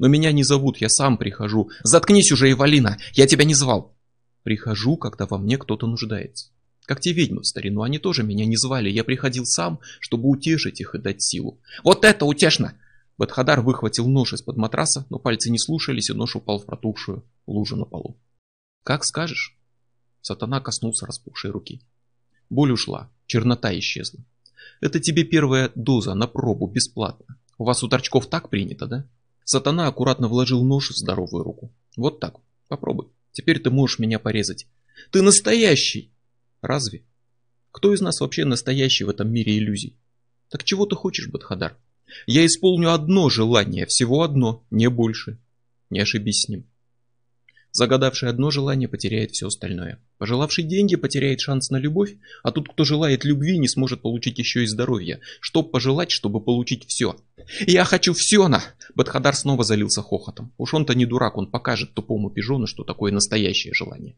Но 0.01 0.09
меня 0.09 0.33
не 0.33 0.43
зовут, 0.43 0.79
я 0.79 0.89
сам 0.89 1.17
прихожу. 1.17 1.71
Заткнись 1.85 2.33
уже, 2.33 2.51
Эвалина, 2.51 2.99
я 3.13 3.29
тебя 3.29 3.45
не 3.45 3.55
звал. 3.55 3.97
Прихожу, 4.43 4.97
когда 4.97 5.27
во 5.27 5.39
мне 5.39 5.59
кто-то 5.59 5.87
нуждается. 5.87 6.51
Как 6.87 6.99
те 6.99 7.13
ведьмы 7.13 7.43
в 7.43 7.47
старину, 7.47 7.83
они 7.83 8.01
тоже 8.01 8.25
меня 8.25 8.47
не 8.47 8.57
звали. 8.57 8.91
Я 8.91 9.05
приходил 9.05 9.45
сам, 9.47 9.79
чтобы 10.01 10.29
утешить 10.29 10.81
их 10.81 10.97
и 10.97 10.99
дать 10.99 11.23
силу. 11.23 11.61
Вот 11.85 12.05
это 12.05 12.25
утешно! 12.25 12.75
Бадхадар 13.17 13.61
выхватил 13.61 14.09
нож 14.09 14.33
из-под 14.33 14.57
матраса, 14.57 15.07
но 15.09 15.21
пальцы 15.21 15.53
не 15.53 15.59
слушались, 15.61 16.11
и 16.11 16.15
нож 16.15 16.35
упал 16.35 16.59
в 16.59 16.67
протухшую 16.67 17.23
лужу 17.47 17.77
на 17.77 17.85
полу. 17.85 18.21
Как 18.83 19.05
скажешь. 19.05 19.57
Сатана 20.21 20.59
коснулся 20.59 21.07
распухшей 21.07 21.53
руки. 21.53 21.81
Боль 22.51 22.73
ушла, 22.73 23.09
чернота 23.27 23.77
исчезла. 23.79 24.21
Это 24.81 25.01
тебе 25.01 25.25
первая 25.25 25.71
доза 25.75 26.15
на 26.15 26.27
пробу, 26.27 26.67
бесплатно. 26.67 27.39
У 27.59 27.65
вас 27.65 27.83
у 27.83 27.89
торчков 27.89 28.29
так 28.29 28.51
принято, 28.51 28.87
да? 28.87 29.07
Сатана 29.45 29.87
аккуратно 29.87 30.29
вложил 30.29 30.65
нож 30.65 30.91
в 30.91 30.97
здоровую 30.97 31.45
руку. 31.45 31.71
Вот 31.97 32.21
так. 32.21 32.37
Попробуй. 32.69 33.09
Теперь 33.33 33.61
ты 33.61 33.71
можешь 33.71 33.99
меня 33.99 34.19
порезать. 34.19 34.67
Ты 35.11 35.23
настоящий! 35.23 36.11
Разве? 36.61 37.03
Кто 37.71 37.93
из 37.93 38.01
нас 38.01 38.21
вообще 38.21 38.45
настоящий 38.45 39.05
в 39.05 39.11
этом 39.11 39.31
мире 39.33 39.59
иллюзий? 39.59 39.97
Так 40.49 40.65
чего 40.65 40.87
ты 40.87 40.97
хочешь, 40.97 41.29
Бадхадар? 41.29 41.77
Я 42.27 42.47
исполню 42.47 42.93
одно 42.93 43.29
желание, 43.29 43.87
всего 43.87 44.23
одно, 44.23 44.65
не 44.71 44.89
больше. 44.89 45.39
Не 45.91 46.01
ошибись 46.01 46.43
с 46.43 46.49
ним. 46.49 46.65
Загадавший 47.75 48.29
одно 48.29 48.53
желание 48.53 48.89
потеряет 48.89 49.33
все 49.33 49.49
остальное. 49.49 49.99
Пожелавший 50.19 50.63
деньги 50.63 50.95
потеряет 50.95 51.41
шанс 51.41 51.71
на 51.71 51.77
любовь, 51.77 52.15
а 52.45 52.53
тот, 52.53 52.69
кто 52.69 52.85
желает 52.85 53.25
любви, 53.25 53.59
не 53.59 53.67
сможет 53.67 54.01
получить 54.01 54.39
еще 54.39 54.63
и 54.63 54.67
здоровье. 54.67 55.19
Что 55.41 55.65
пожелать, 55.65 56.13
чтобы 56.13 56.41
получить 56.41 56.87
все? 56.87 57.17
Я 57.67 57.85
хочу 57.85 58.15
все 58.15 58.47
на! 58.47 58.63
Бадхадар 58.95 59.35
снова 59.35 59.65
залился 59.65 60.03
хохотом. 60.03 60.53
Уж 60.57 60.73
он-то 60.73 60.95
не 60.95 61.05
дурак, 61.05 61.37
он 61.37 61.51
покажет 61.51 61.95
тупому 61.95 62.31
пижону, 62.31 62.69
что 62.69 62.85
такое 62.85 63.11
настоящее 63.11 63.75
желание. 63.75 64.15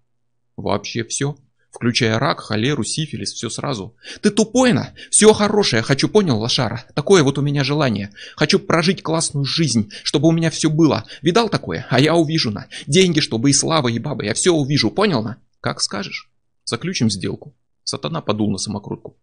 Вообще 0.59 1.03
все? 1.05 1.35
Включая 1.77 2.19
рак, 2.19 2.41
холеру, 2.41 2.85
сифилис, 2.85 3.35
все 3.35 3.51
сразу. 3.51 3.95
Ты 4.23 4.31
тупой 4.31 4.73
на? 4.73 4.95
Все 5.11 5.31
хорошее 5.35 5.83
хочу, 5.83 6.09
понял, 6.09 6.41
лошара? 6.41 6.87
Такое 6.95 7.23
вот 7.23 7.37
у 7.37 7.43
меня 7.43 7.65
желание. 7.65 8.13
Хочу 8.35 8.59
прожить 8.59 9.03
классную 9.03 9.45
жизнь, 9.45 9.91
чтобы 10.03 10.29
у 10.29 10.33
меня 10.33 10.49
все 10.51 10.71
было. 10.71 11.05
Видал 11.21 11.51
такое? 11.51 11.87
А 11.91 12.01
я 12.01 12.15
увижу 12.15 12.51
на. 12.51 12.67
Деньги, 12.87 13.21
чтобы 13.21 13.51
и 13.51 13.53
слава, 13.53 13.89
и 13.89 13.99
баба. 13.99 14.25
Я 14.25 14.33
все 14.33 14.53
увижу, 14.53 14.91
понял 14.91 15.23
на? 15.23 15.37
Как 15.61 15.83
скажешь. 15.83 16.31
Заключим 16.65 17.11
сделку. 17.11 17.55
Сатана 17.85 18.23
подул 18.23 18.51
на 18.51 18.57
самокрутку. 18.57 19.19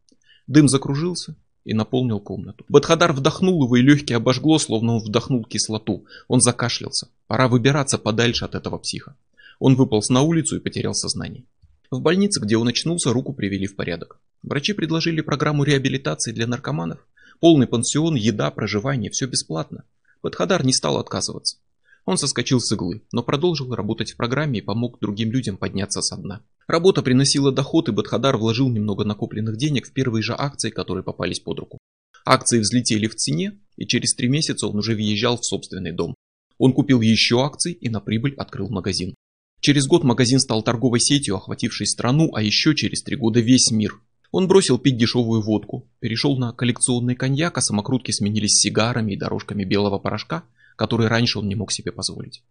Дым 0.45 0.69
закружился 0.69 1.35
и 1.63 1.73
наполнил 1.73 2.19
комнату. 2.19 2.65
Бадхадар 2.69 3.13
вдохнул 3.13 3.63
его 3.63 3.77
и 3.77 3.81
легкие 3.81 4.17
обожгло, 4.17 4.59
словно 4.59 4.97
он 4.97 5.03
вдохнул 5.03 5.43
кислоту. 5.43 6.05
Он 6.27 6.39
закашлялся. 6.39 7.07
Пора 7.25 7.47
выбираться 7.47 7.97
подальше 7.97 8.45
от 8.45 8.53
этого 8.53 8.77
психа. 8.77 9.15
Он 9.57 9.75
выполз 9.75 10.09
на 10.09 10.21
улицу 10.21 10.57
и 10.57 10.59
потерял 10.59 10.93
сознание. 10.93 11.45
В 11.93 12.01
больнице, 12.01 12.39
где 12.39 12.57
он 12.57 12.67
очнулся, 12.67 13.13
руку 13.13 13.33
привели 13.33 13.67
в 13.67 13.75
порядок. 13.75 14.19
Врачи 14.41 14.73
предложили 14.73 15.21
программу 15.21 15.63
реабилитации 15.63 16.31
для 16.31 16.47
наркоманов. 16.47 17.07
Полный 17.39 17.67
пансион, 17.67 18.15
еда, 18.15 18.49
проживание, 18.49 19.11
все 19.11 19.27
бесплатно. 19.27 19.83
Подхадар 20.21 20.65
не 20.65 20.73
стал 20.73 20.97
отказываться. 20.97 21.57
Он 22.05 22.17
соскочил 22.17 22.59
с 22.59 22.71
иглы, 22.71 23.03
но 23.11 23.21
продолжил 23.21 23.75
работать 23.75 24.13
в 24.13 24.17
программе 24.17 24.57
и 24.57 24.63
помог 24.63 24.97
другим 25.01 25.31
людям 25.31 25.55
подняться 25.55 26.01
со 26.01 26.17
дна. 26.17 26.41
Работа 26.65 27.03
приносила 27.03 27.51
доход, 27.51 27.89
и 27.89 27.91
Бадхадар 27.91 28.37
вложил 28.37 28.69
немного 28.69 29.03
накопленных 29.03 29.57
денег 29.57 29.85
в 29.85 29.93
первые 29.93 30.23
же 30.23 30.33
акции, 30.35 30.71
которые 30.71 31.03
попались 31.03 31.41
под 31.41 31.59
руку. 31.59 31.77
Акции 32.25 32.57
взлетели 32.57 33.05
в 33.05 33.13
цене, 33.13 33.59
и 33.77 33.85
через 33.85 34.15
три 34.15 34.29
месяца 34.29 34.65
он 34.65 34.77
уже 34.77 34.95
въезжал 34.95 35.37
в 35.37 35.45
собственный 35.45 35.91
дом. 35.91 36.15
Он 36.57 36.73
купил 36.73 37.01
еще 37.01 37.43
акций 37.43 37.73
и 37.73 37.87
на 37.87 37.99
прибыль 38.01 38.33
открыл 38.33 38.69
магазин. 38.69 39.13
Через 39.63 39.87
год 39.87 40.03
магазин 40.03 40.41
стал 40.41 40.61
торговой 40.61 40.99
сетью, 40.99 41.37
охватившей 41.37 41.87
страну, 41.87 42.29
а 42.35 42.41
еще 42.43 42.75
через 42.75 43.01
три 43.01 43.15
года 43.15 43.39
весь 43.39 43.71
мир. 43.71 43.97
Он 44.29 44.45
бросил 44.45 44.77
пить 44.77 44.97
дешевую 44.97 45.41
водку, 45.41 45.89
перешел 46.01 46.37
на 46.37 46.51
коллекционный 46.51 47.15
коньяк, 47.15 47.57
а 47.57 47.61
самокрутки 47.61 48.11
сменились 48.11 48.59
сигарами 48.59 49.13
и 49.13 49.17
дорожками 49.17 49.63
белого 49.63 49.99
порошка, 49.99 50.43
которые 50.75 51.07
раньше 51.07 51.39
он 51.39 51.47
не 51.47 51.55
мог 51.55 51.71
себе 51.71 51.93
позволить. 51.93 52.43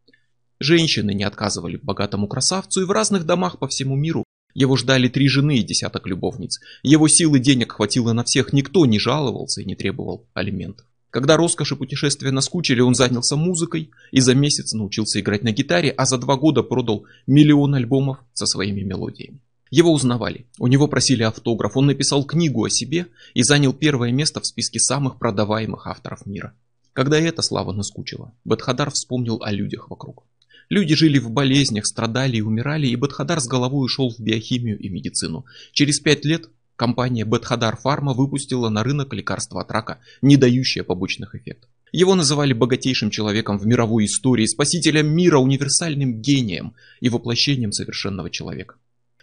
Женщины 0.59 1.13
не 1.13 1.25
отказывали 1.25 1.77
богатому 1.77 2.29
красавцу, 2.29 2.81
и 2.81 2.87
в 2.87 2.91
разных 2.91 3.27
домах 3.27 3.59
по 3.59 3.69
всему 3.69 3.95
миру 3.95 4.25
его 4.55 4.79
ждали 4.79 5.09
три 5.09 5.29
жены 5.29 5.59
и 5.59 5.63
десяток 5.63 6.07
любовниц. 6.07 6.61
Его 6.83 7.09
силы 7.09 7.41
денег 7.41 7.73
хватило 7.73 8.15
на 8.15 8.25
всех, 8.25 8.55
никто 8.55 8.87
не 8.87 8.99
жаловался 8.99 9.61
и 9.61 9.67
не 9.67 9.75
требовал 9.75 10.31
алиментов. 10.33 10.87
Когда 11.13 11.37
роскошь 11.37 11.73
и 11.73 11.77
путешествия 11.77 12.31
наскучили, 12.31 12.81
он 12.81 12.95
занялся 12.95 13.37
музыкой 13.37 13.91
и 14.13 14.21
за 14.21 14.35
месяц 14.35 14.73
научился 14.73 15.21
играть 15.21 15.43
на 15.43 15.53
гитаре, 15.53 15.91
а 15.91 16.07
за 16.07 16.17
два 16.17 16.37
года 16.37 16.63
продал 16.63 17.05
миллион 17.27 17.75
альбомов 17.75 18.17
со 18.33 18.47
своими 18.47 18.81
мелодиями. 18.81 19.39
Его 19.71 19.93
узнавали, 19.93 20.47
у 20.59 20.69
него 20.69 20.89
просили 20.89 21.23
автограф, 21.23 21.77
он 21.77 21.85
написал 21.85 22.25
книгу 22.25 22.65
о 22.65 22.71
себе 22.71 23.09
и 23.35 23.43
занял 23.43 23.75
первое 23.75 24.11
место 24.11 24.41
в 24.41 24.47
списке 24.47 24.79
самых 24.79 25.19
продаваемых 25.19 25.87
авторов 25.87 26.25
мира. 26.25 26.55
Когда 26.95 27.21
эта 27.21 27.43
слава 27.43 27.73
наскучила, 27.73 28.33
Бадхадар 28.45 28.91
вспомнил 28.91 29.43
о 29.43 29.53
людях 29.53 29.91
вокруг. 29.91 30.25
Люди 30.71 30.95
жили 30.95 31.19
в 31.19 31.31
болезнях, 31.31 31.85
страдали 31.85 32.39
и 32.39 32.43
умирали, 32.43 32.87
и 32.87 32.97
Бадхадар 32.97 33.39
с 33.39 33.47
головой 33.47 33.85
ушел 33.85 34.11
в 34.11 34.19
биохимию 34.19 34.79
и 34.79 34.89
медицину. 34.89 35.45
Через 35.73 36.01
пять 36.01 36.25
лет 36.25 36.49
компания 36.77 37.25
Бетхадар 37.25 37.77
Фарма 37.77 38.13
выпустила 38.13 38.69
на 38.69 38.83
рынок 38.83 39.13
лекарство 39.15 39.61
от 39.61 39.71
рака, 39.71 40.01
не 40.21 40.37
дающее 40.37 40.85
побочных 40.85 41.35
эффектов. 41.35 41.71
Его 41.93 42.15
называли 42.15 42.55
богатейшим 42.55 43.11
человеком 43.11 43.59
в 43.59 43.67
мировой 43.67 44.07
истории, 44.07 44.47
спасителем 44.47 45.15
мира, 45.15 45.39
универсальным 45.39 46.23
гением 46.23 46.75
и 47.01 47.11
воплощением 47.11 47.73
совершенного 47.73 48.31
человека. 48.31 48.77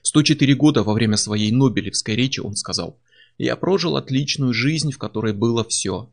104 0.04 0.56
года 0.56 0.84
во 0.84 0.94
время 0.94 1.18
своей 1.18 1.52
Нобелевской 1.52 2.16
речи 2.16 2.40
он 2.40 2.56
сказал 2.56 3.00
«Я 3.38 3.56
прожил 3.56 3.98
отличную 3.98 4.54
жизнь, 4.54 4.92
в 4.92 5.00
которой 5.00 5.34
было 5.34 5.66
все». 5.68 6.12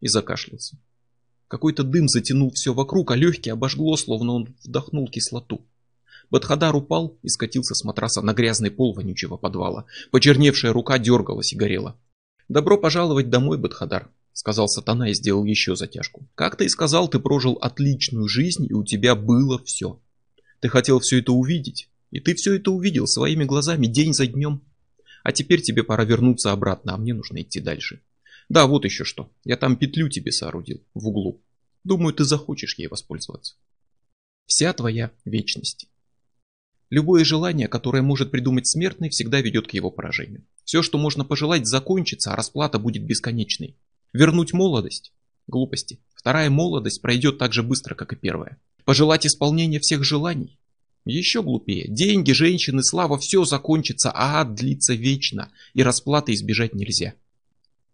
И 0.00 0.06
закашлялся. 0.06 0.78
Какой-то 1.48 1.82
дым 1.82 2.08
затянул 2.08 2.52
все 2.54 2.72
вокруг, 2.72 3.10
а 3.10 3.16
легкие 3.16 3.54
обожгло, 3.54 3.96
словно 3.96 4.34
он 4.34 4.54
вдохнул 4.62 5.08
кислоту. 5.08 5.66
Бадхадар 6.30 6.74
упал 6.76 7.18
и 7.22 7.28
скатился 7.28 7.74
с 7.74 7.84
матраса 7.84 8.20
на 8.20 8.34
грязный 8.34 8.70
пол 8.70 8.94
вонючего 8.94 9.36
подвала. 9.36 9.86
Почерневшая 10.10 10.72
рука 10.72 10.98
дергалась 10.98 11.52
и 11.52 11.56
горела. 11.56 11.98
«Добро 12.48 12.78
пожаловать 12.78 13.30
домой, 13.30 13.58
Бадхадар»,— 13.58 14.10
сказал 14.32 14.68
сатана 14.68 15.10
и 15.10 15.14
сделал 15.14 15.44
еще 15.44 15.76
затяжку. 15.76 16.26
«Как 16.34 16.56
ты 16.56 16.66
и 16.66 16.68
сказал, 16.68 17.08
ты 17.08 17.18
прожил 17.18 17.58
отличную 17.60 18.28
жизнь, 18.28 18.66
и 18.68 18.74
у 18.74 18.84
тебя 18.84 19.14
было 19.14 19.62
все. 19.64 20.00
Ты 20.60 20.68
хотел 20.68 21.00
все 21.00 21.20
это 21.20 21.32
увидеть, 21.32 21.88
и 22.10 22.20
ты 22.20 22.34
все 22.34 22.56
это 22.56 22.70
увидел 22.70 23.06
своими 23.06 23.44
глазами 23.44 23.86
день 23.86 24.12
за 24.12 24.26
днем. 24.26 24.62
А 25.22 25.32
теперь 25.32 25.62
тебе 25.62 25.82
пора 25.82 26.04
вернуться 26.04 26.52
обратно, 26.52 26.94
а 26.94 26.96
мне 26.96 27.14
нужно 27.14 27.42
идти 27.42 27.60
дальше. 27.60 28.00
Да, 28.48 28.66
вот 28.66 28.84
еще 28.84 29.04
что. 29.04 29.30
Я 29.44 29.56
там 29.56 29.76
петлю 29.76 30.08
тебе 30.08 30.32
соорудил, 30.32 30.82
в 30.94 31.06
углу. 31.08 31.42
Думаю, 31.84 32.14
ты 32.14 32.24
захочешь 32.24 32.78
ей 32.78 32.88
воспользоваться. 32.88 33.54
Вся 34.46 34.72
твоя 34.72 35.10
вечность. 35.24 35.88
Любое 36.90 37.24
желание, 37.24 37.68
которое 37.68 38.02
может 38.02 38.30
придумать 38.30 38.66
смертный, 38.66 39.10
всегда 39.10 39.40
ведет 39.40 39.68
к 39.68 39.72
его 39.72 39.90
поражению. 39.90 40.44
Все, 40.64 40.82
что 40.82 40.96
можно 40.96 41.24
пожелать, 41.24 41.66
закончится, 41.66 42.32
а 42.32 42.36
расплата 42.36 42.78
будет 42.78 43.04
бесконечной. 43.04 43.76
Вернуть 44.14 44.54
молодость? 44.54 45.12
Глупости. 45.46 45.98
Вторая 46.14 46.48
молодость 46.48 47.02
пройдет 47.02 47.38
так 47.38 47.52
же 47.52 47.62
быстро, 47.62 47.94
как 47.94 48.12
и 48.14 48.16
первая. 48.16 48.58
Пожелать 48.84 49.26
исполнения 49.26 49.80
всех 49.80 50.02
желаний? 50.02 50.58
Еще 51.04 51.42
глупее. 51.42 51.86
Деньги, 51.88 52.32
женщины, 52.32 52.82
слава, 52.82 53.18
все 53.18 53.44
закончится, 53.44 54.10
а 54.10 54.40
ад 54.40 54.54
длится 54.54 54.94
вечно, 54.94 55.50
и 55.74 55.82
расплаты 55.82 56.32
избежать 56.32 56.74
нельзя. 56.74 57.14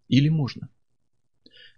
Или 0.07 0.29
можно? 0.29 0.69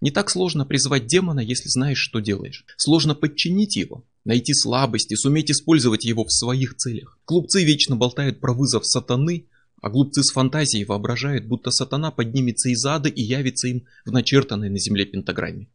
Не 0.02 0.12
так 0.12 0.30
сложно 0.30 0.66
призвать 0.66 1.08
демона, 1.08 1.40
если 1.40 1.70
знаешь, 1.70 1.98
что 1.98 2.20
делаешь. 2.20 2.66
Сложно 2.76 3.16
подчинить 3.16 3.76
его, 3.76 4.04
найти 4.28 4.54
слабости, 4.54 5.16
суметь 5.16 5.50
использовать 5.50 6.06
его 6.06 6.24
в 6.26 6.32
своих 6.32 6.76
целях. 6.76 7.18
Глупцы 7.26 7.64
вечно 7.64 7.96
болтают 7.96 8.40
про 8.40 8.54
вызов 8.54 8.86
сатаны, 8.86 9.46
а 9.82 9.90
глупцы 9.90 10.22
с 10.22 10.32
фантазией 10.32 10.86
воображают, 10.86 11.46
будто 11.46 11.72
сатана 11.72 12.12
поднимется 12.12 12.70
из 12.70 12.86
ада 12.86 13.10
и 13.10 13.22
явится 13.22 13.70
им 13.70 13.86
в 14.06 14.12
начертанной 14.12 14.70
на 14.70 14.78
земле 14.78 15.06
пентаграмме. 15.06 15.70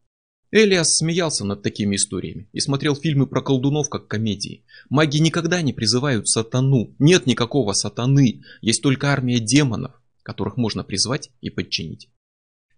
Элиас 0.51 0.97
смеялся 0.97 1.47
над 1.47 1.63
такими 1.63 1.97
историями 1.97 2.47
и 2.53 2.61
смотрел 2.61 2.95
фильмы 2.95 3.27
про 3.27 3.41
колдунов 3.41 3.89
как 3.89 4.07
комедии. 4.07 4.65
Маги 4.91 5.17
никогда 5.17 5.63
не 5.63 5.73
призывают 5.73 6.29
сатану, 6.29 6.95
нет 6.99 7.27
никакого 7.27 7.73
сатаны, 7.73 8.43
есть 8.61 8.83
только 8.83 9.09
армия 9.09 9.41
демонов, 9.41 9.93
которых 10.23 10.59
можно 10.59 10.85
призвать 10.85 11.31
и 11.41 11.49
подчинить. 11.49 12.11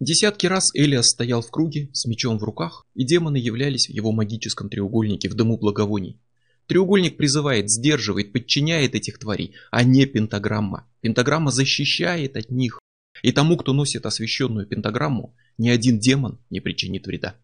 Десятки 0.01 0.47
раз 0.47 0.71
Элиас 0.75 1.11
стоял 1.11 1.41
в 1.41 1.51
круге 1.51 1.89
с 1.93 2.05
мечом 2.05 2.39
в 2.39 2.43
руках, 2.43 2.85
и 2.95 3.05
демоны 3.05 3.37
являлись 3.37 3.87
в 3.87 3.91
его 3.91 4.11
магическом 4.11 4.69
треугольнике 4.69 5.29
в 5.29 5.35
дыму 5.35 5.57
благовоний. 5.57 6.21
Треугольник 6.67 7.17
призывает, 7.17 7.71
сдерживает, 7.71 8.33
подчиняет 8.33 8.95
этих 8.95 9.19
тварей, 9.19 9.55
а 9.71 9.85
не 9.85 10.07
пентаграмма. 10.07 10.89
Пентаграмма 11.01 11.51
защищает 11.51 12.37
от 12.37 12.51
них. 12.51 12.81
И 13.23 13.31
тому, 13.31 13.57
кто 13.57 13.73
носит 13.73 14.07
освященную 14.07 14.67
пентаграмму, 14.67 15.37
ни 15.59 15.69
один 15.69 16.01
демон 16.01 16.41
не 16.51 16.61
причинит 16.61 17.07
вреда. 17.07 17.37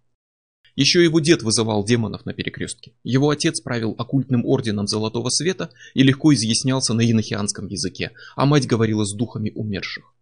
Еще 0.75 1.05
его 1.05 1.21
дед 1.21 1.43
вызывал 1.43 1.85
демонов 1.85 2.25
на 2.27 2.33
перекрестке. 2.33 2.93
Его 3.05 3.31
отец 3.31 3.61
правил 3.61 3.95
оккультным 3.99 4.45
орденом 4.45 4.89
Золотого 4.89 5.29
Света 5.29 5.71
и 5.95 6.03
легко 6.03 6.35
изъяснялся 6.35 6.95
на 6.95 7.09
инохианском 7.09 7.67
языке, 7.69 8.13
а 8.35 8.47
мать 8.47 8.67
говорила 8.67 9.05
с 9.05 9.13
духами 9.13 9.53
умерших. 9.55 10.15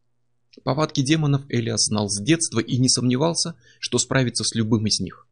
Повадки 0.65 1.03
демонов 1.03 1.43
Элиас 1.49 1.87
знал 1.87 2.09
с 2.09 2.21
детства 2.21 2.61
и 2.61 2.79
не 2.79 2.89
сомневался, 2.89 3.55
что 3.79 3.99
справится 3.99 4.45
с 4.45 4.55
любым 4.55 4.87
из 4.87 5.01
них. 5.01 5.27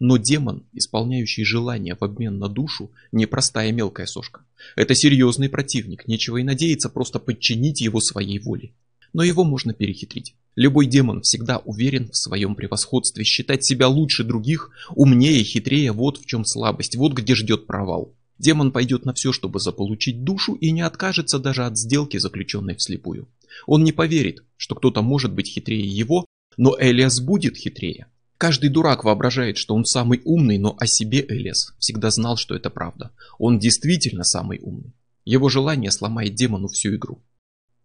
Но 0.00 0.16
демон, 0.16 0.64
исполняющий 0.72 1.44
желание 1.44 1.96
в 1.98 2.02
обмен 2.02 2.38
на 2.38 2.48
душу, 2.48 2.90
не 3.12 3.26
простая 3.26 3.72
мелкая 3.72 4.06
сошка. 4.06 4.44
Это 4.76 4.94
серьезный 4.94 5.48
противник, 5.48 6.08
нечего 6.08 6.38
и 6.38 6.42
надеяться 6.42 6.88
просто 6.88 7.18
подчинить 7.18 7.80
его 7.80 8.00
своей 8.00 8.38
воле. 8.38 8.72
Но 9.12 9.22
его 9.22 9.44
можно 9.44 9.72
перехитрить. 9.72 10.34
Любой 10.56 10.86
демон 10.86 11.22
всегда 11.22 11.58
уверен 11.58 12.10
в 12.10 12.16
своем 12.16 12.56
превосходстве, 12.56 13.24
считать 13.24 13.64
себя 13.64 13.86
лучше 13.88 14.24
других, 14.24 14.70
умнее, 14.90 15.44
хитрее, 15.44 15.92
вот 15.92 16.18
в 16.18 16.26
чем 16.26 16.44
слабость, 16.44 16.96
вот 16.96 17.12
где 17.12 17.34
ждет 17.34 17.66
провал. 17.66 18.12
Демон 18.38 18.72
пойдет 18.72 19.04
на 19.04 19.14
все, 19.14 19.32
чтобы 19.32 19.60
заполучить 19.60 20.24
душу 20.24 20.54
и 20.54 20.72
не 20.72 20.82
откажется 20.82 21.38
даже 21.38 21.64
от 21.64 21.78
сделки, 21.78 22.16
заключенной 22.16 22.74
вслепую. 22.74 23.28
Он 23.66 23.84
не 23.84 23.92
поверит, 23.92 24.44
что 24.56 24.74
кто-то 24.74 25.02
может 25.02 25.32
быть 25.32 25.48
хитрее 25.48 25.86
его, 25.86 26.26
но 26.56 26.76
Элиас 26.78 27.20
будет 27.20 27.56
хитрее. 27.56 28.06
Каждый 28.38 28.68
дурак 28.68 29.04
воображает, 29.04 29.56
что 29.56 29.74
он 29.74 29.84
самый 29.84 30.20
умный, 30.24 30.58
но 30.58 30.76
о 30.78 30.86
себе 30.86 31.24
Элиас 31.26 31.74
всегда 31.78 32.10
знал, 32.10 32.36
что 32.36 32.54
это 32.54 32.68
правда. 32.68 33.12
Он 33.38 33.58
действительно 33.58 34.24
самый 34.24 34.58
умный. 34.60 34.92
Его 35.24 35.48
желание 35.48 35.90
сломает 35.90 36.34
демону 36.34 36.68
всю 36.68 36.96
игру. 36.96 37.22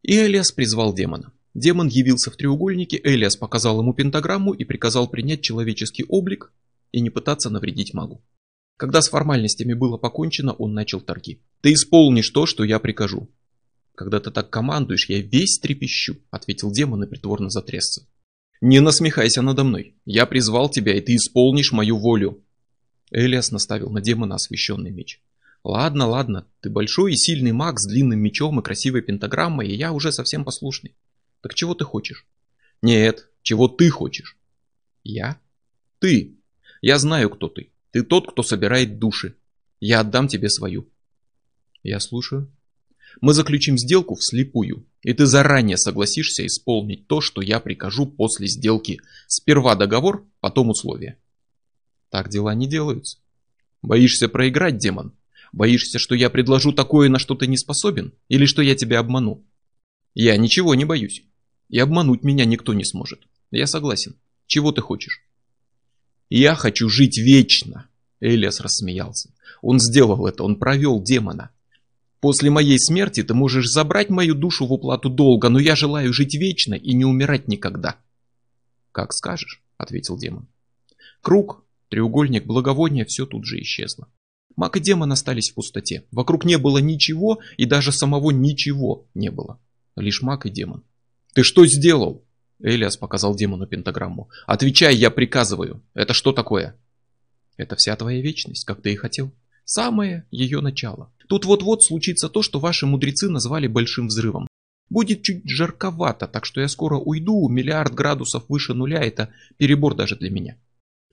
И 0.01 0.17
Элиас 0.17 0.51
призвал 0.51 0.93
демона. 0.93 1.31
Демон 1.53 1.87
явился 1.87 2.31
в 2.31 2.35
треугольнике, 2.35 2.99
Элиас 3.03 3.35
показал 3.35 3.79
ему 3.79 3.93
пентаграмму 3.93 4.53
и 4.53 4.63
приказал 4.65 5.07
принять 5.07 5.41
человеческий 5.41 6.05
облик 6.07 6.51
и 6.91 7.01
не 7.01 7.09
пытаться 7.09 7.49
навредить 7.49 7.93
магу. 7.93 8.23
Когда 8.77 9.01
с 9.01 9.09
формальностями 9.09 9.73
было 9.73 9.97
покончено, 9.97 10.53
он 10.53 10.73
начал 10.73 11.01
торги. 11.01 11.41
«Ты 11.61 11.73
исполнишь 11.73 12.29
то, 12.29 12.45
что 12.45 12.63
я 12.63 12.79
прикажу». 12.79 13.29
«Когда 13.99 14.21
ты 14.21 14.31
так 14.31 14.49
командуешь, 14.49 15.09
я 15.09 15.19
весь 15.19 15.59
трепещу»,— 15.59 16.15
ответил 16.31 16.71
демон 16.71 17.03
и 17.03 17.05
притворно 17.05 17.49
затрясся. 17.49 18.07
«Не 18.61 18.79
насмехайся 18.79 19.41
надо 19.41 19.65
мной. 19.65 19.93
Я 20.05 20.25
призвал 20.25 20.69
тебя, 20.69 20.95
и 20.95 21.01
ты 21.01 21.17
исполнишь 21.17 21.73
мою 21.73 21.97
волю». 21.97 22.41
Элиас 23.11 23.51
наставил 23.51 23.89
на 23.89 23.99
демона 23.99 24.35
освещенный 24.35 24.91
меч. 24.91 25.21
«Ладно, 25.65 26.07
ладно, 26.07 26.47
ты 26.61 26.69
большой 26.69 27.11
и 27.11 27.17
сильный 27.17 27.51
маг 27.51 27.77
с 27.77 27.89
длинным 27.89 28.19
мечом 28.19 28.57
и 28.57 28.63
красивой 28.63 29.01
пентаграммой, 29.01 29.67
и 29.67 29.75
я 29.75 29.91
уже 29.91 30.13
совсем 30.13 30.45
послушный. 30.45 30.95
Так 31.41 31.53
чего 31.53 31.73
ты 31.73 31.83
хочешь?» 31.83 32.25
«Нет, 32.81 33.27
чего 33.41 33.67
ты 33.67 33.89
хочешь?» 33.89 34.37
«Я?» 35.03 35.41
«Ты. 35.99 36.37
Я 36.79 36.99
знаю, 36.99 37.29
кто 37.29 37.49
ты. 37.49 37.73
Ты 37.91 38.03
тот, 38.03 38.31
кто 38.31 38.43
собирает 38.43 38.97
души. 38.97 39.35
Я 39.81 39.99
отдам 39.99 40.29
тебе 40.29 40.47
свою». 40.47 40.87
«Я 41.83 41.99
слушаю». 41.99 42.49
«Мы 43.21 43.33
заключим 43.33 43.77
сделку 43.77 44.15
вслепую, 44.15 44.85
и 45.01 45.13
ты 45.13 45.25
заранее 45.25 45.77
согласишься 45.77 46.45
исполнить 46.45 47.07
то, 47.07 47.21
что 47.21 47.41
я 47.41 47.59
прикажу 47.59 48.05
после 48.05 48.47
сделки. 48.47 48.99
Сперва 49.27 49.75
договор, 49.75 50.25
потом 50.39 50.69
условия». 50.69 51.17
«Так 52.09 52.29
дела 52.29 52.53
не 52.53 52.67
делаются». 52.67 53.17
«Боишься 53.81 54.27
проиграть, 54.27 54.77
демон?» 54.77 55.13
Боишься, 55.51 55.97
что 55.97 56.15
я 56.15 56.29
предложу 56.29 56.71
такое, 56.71 57.09
на 57.09 57.19
что 57.19 57.35
ты 57.35 57.47
не 57.47 57.57
способен? 57.57 58.13
Или 58.27 58.45
что 58.45 58.61
я 58.61 58.75
тебя 58.75 58.99
обману? 58.99 59.43
Я 60.13 60.37
ничего 60.37 60.75
не 60.75 60.85
боюсь. 60.85 61.23
И 61.69 61.79
обмануть 61.79 62.23
меня 62.23 62.45
никто 62.45 62.73
не 62.73 62.83
сможет. 62.83 63.21
Я 63.51 63.67
согласен. 63.67 64.15
Чего 64.47 64.71
ты 64.71 64.81
хочешь? 64.81 65.23
Я 66.29 66.55
хочу 66.55 66.89
жить 66.89 67.17
вечно. 67.17 67.89
Элиас 68.19 68.59
рассмеялся. 68.59 69.33
Он 69.61 69.79
сделал 69.79 70.27
это, 70.27 70.43
он 70.43 70.57
провел 70.57 71.01
демона. 71.01 71.51
После 72.19 72.49
моей 72.49 72.77
смерти 72.77 73.23
ты 73.23 73.33
можешь 73.33 73.69
забрать 73.69 74.09
мою 74.09 74.35
душу 74.35 74.65
в 74.65 74.73
уплату 74.73 75.09
долга, 75.09 75.49
но 75.49 75.59
я 75.59 75.75
желаю 75.75 76.11
жить 76.13 76.35
вечно 76.35 76.73
и 76.73 76.93
не 76.93 77.05
умирать 77.05 77.47
никогда. 77.47 77.95
Как 78.91 79.13
скажешь, 79.13 79.61
ответил 79.77 80.17
демон. 80.17 80.47
Круг, 81.21 81.63
треугольник, 81.87 82.45
благовония, 82.45 83.05
все 83.05 83.25
тут 83.25 83.45
же 83.45 83.61
исчезло. 83.61 84.09
Маг 84.57 84.75
и 84.75 84.81
демон 84.81 85.11
остались 85.13 85.51
в 85.51 85.55
пустоте. 85.55 86.03
Вокруг 86.11 86.43
не 86.43 86.57
было 86.57 86.79
ничего, 86.79 87.39
и 87.55 87.65
даже 87.65 87.93
самого 87.93 88.31
ничего 88.31 89.07
не 89.13 89.31
было. 89.31 89.57
Лишь 89.95 90.21
маг 90.21 90.45
и 90.45 90.49
демон. 90.49 90.83
«Ты 91.33 91.43
что 91.43 91.65
сделал?» 91.65 92.25
Элиас 92.59 92.97
показал 92.97 93.35
демону 93.35 93.67
пентаграмму. 93.67 94.29
«Отвечай, 94.45 94.95
я 94.95 95.11
приказываю. 95.11 95.81
Это 95.93 96.13
что 96.13 96.33
такое?» 96.33 96.75
«Это 97.55 97.77
вся 97.77 97.95
твоя 97.95 98.21
вечность, 98.21 98.65
как 98.65 98.81
ты 98.81 98.91
и 98.91 98.97
хотел. 98.97 99.31
Самое 99.63 100.25
ее 100.31 100.59
начало. 100.59 101.13
Тут 101.29 101.45
вот-вот 101.45 101.83
случится 101.83 102.27
то, 102.27 102.41
что 102.41 102.59
ваши 102.59 102.87
мудрецы 102.87 103.29
назвали 103.29 103.67
большим 103.67 104.07
взрывом. 104.07 104.47
Будет 104.89 105.21
чуть 105.21 105.47
жарковато, 105.47 106.27
так 106.27 106.43
что 106.43 106.59
я 106.59 106.67
скоро 106.67 106.97
уйду, 106.97 107.47
миллиард 107.47 107.93
градусов 107.93 108.45
выше 108.49 108.73
нуля, 108.73 109.03
это 109.03 109.31
перебор 109.57 109.93
даже 109.93 110.15
для 110.15 110.31
меня. 110.31 110.57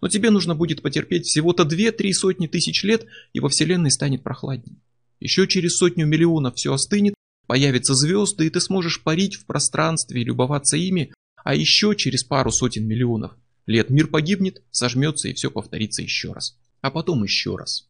Но 0.01 0.09
тебе 0.09 0.31
нужно 0.31 0.55
будет 0.55 0.81
потерпеть 0.81 1.27
всего-то 1.27 1.67
две-три 1.67 2.15
сотни 2.15 2.47
тысяч 2.47 2.83
лет, 2.83 3.05
и 3.35 3.41
во 3.41 3.51
Вселенной 3.51 3.91
станет 3.91 4.23
прохладнее. 4.23 4.81
Еще 5.21 5.47
через 5.47 5.77
сотню 5.77 6.07
миллионов 6.07 6.55
все 6.57 6.73
остынет, 6.73 7.15
появятся 7.47 7.95
звезды, 7.95 8.47
и 8.47 8.51
ты 8.51 8.63
сможешь 8.63 9.03
парить 9.03 9.35
в 9.35 9.45
пространстве 9.45 10.23
и 10.23 10.25
любоваться 10.25 10.79
ими, 10.79 11.13
а 11.45 11.55
еще 11.55 11.95
через 11.95 12.25
пару 12.25 12.51
сотен 12.51 12.87
миллионов 12.87 13.33
лет 13.67 13.91
мир 13.91 14.07
погибнет, 14.07 14.63
сожмется 14.71 15.29
и 15.29 15.35
все 15.35 15.51
повторится 15.51 16.03
еще 16.03 16.33
раз. 16.33 16.57
А 16.81 16.91
потом 16.91 17.23
еще 17.23 17.57
раз. 17.57 17.87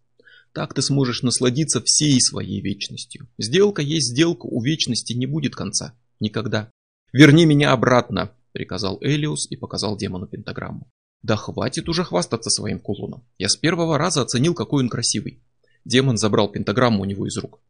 Так 0.56 0.72
ты 0.72 0.80
сможешь 0.80 1.20
насладиться 1.20 1.82
всей 1.84 2.18
своей 2.18 2.62
вечностью. 2.62 3.28
Сделка 3.36 3.82
есть 3.82 4.12
сделка, 4.12 4.46
у 4.46 4.62
вечности 4.62 5.12
не 5.12 5.26
будет 5.26 5.54
конца. 5.54 5.92
Никогда. 6.18 6.70
«Верни 7.12 7.44
меня 7.44 7.72
обратно»,— 7.72 8.32
приказал 8.52 8.96
Элиус 9.02 9.50
и 9.50 9.56
показал 9.56 9.98
демону 9.98 10.26
пентаграмму. 10.26 10.90
Да 11.20 11.36
хватит 11.36 11.90
уже 11.90 12.04
хвастаться 12.04 12.48
своим 12.48 12.80
кулоном. 12.80 13.22
Я 13.36 13.50
с 13.50 13.56
первого 13.56 13.98
раза 13.98 14.22
оценил, 14.22 14.54
какой 14.54 14.82
он 14.82 14.88
красивый. 14.88 15.42
Демон 15.84 16.16
забрал 16.16 16.50
пентаграмму 16.50 17.02
у 17.02 17.04
него 17.04 17.26
из 17.26 17.36
рук. 17.36 17.60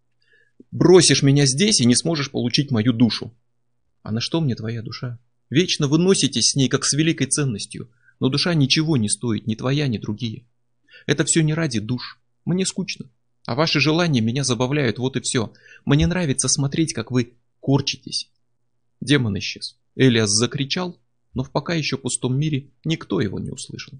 Бросишь 0.70 1.24
меня 1.24 1.44
здесь 1.44 1.80
и 1.80 1.86
не 1.86 1.96
сможешь 1.96 2.30
получить 2.30 2.70
мою 2.70 2.92
душу. 2.92 3.34
А 4.04 4.12
на 4.12 4.20
что 4.20 4.40
мне 4.40 4.54
твоя 4.54 4.80
душа? 4.80 5.18
Вечно 5.50 5.88
вы 5.88 5.98
носитесь 5.98 6.50
с 6.50 6.54
ней, 6.54 6.68
как 6.68 6.84
с 6.84 6.92
великой 6.92 7.26
ценностью. 7.26 7.90
Но 8.20 8.28
душа 8.28 8.54
ничего 8.54 8.96
не 8.96 9.08
стоит, 9.08 9.48
ни 9.48 9.56
твоя, 9.56 9.88
ни 9.88 9.98
другие. 9.98 10.46
Это 11.06 11.24
все 11.24 11.42
не 11.42 11.52
ради 11.52 11.80
душ. 11.80 12.20
Мне 12.46 12.64
скучно. 12.64 13.10
А 13.44 13.54
ваши 13.54 13.80
желания 13.80 14.20
меня 14.22 14.42
забавляют, 14.42 14.98
вот 14.98 15.16
и 15.16 15.20
все. 15.20 15.52
Мне 15.84 16.06
нравится 16.06 16.48
смотреть, 16.48 16.94
как 16.94 17.10
вы 17.10 17.34
корчитесь. 17.60 18.30
Демон 19.00 19.38
исчез. 19.38 19.76
Элиас 19.96 20.30
закричал, 20.30 20.98
но 21.34 21.42
в 21.42 21.50
пока 21.50 21.74
еще 21.74 21.98
пустом 21.98 22.38
мире 22.38 22.70
никто 22.84 23.20
его 23.20 23.38
не 23.38 23.50
услышал. 23.50 23.98